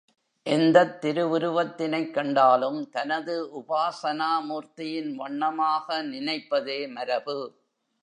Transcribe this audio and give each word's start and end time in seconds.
எந்தத் 0.45 1.05
திருவுருவத் 1.05 1.75
தினைக் 1.75 2.13
கண்டாலும் 2.13 2.89
தனது 2.89 3.35
உபாசனா 3.59 4.41
மூர்த்தியின் 4.41 5.15
வண்ணமாக 5.15 6.03
நினைப்பதே 6.03 6.91
மரபு. 6.91 7.37